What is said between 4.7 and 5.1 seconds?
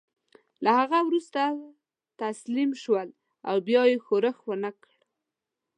کړ.